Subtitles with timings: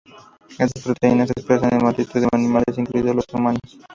[0.57, 3.61] Estas proteínas se expresan en multitud de animales, incluidos los humanos.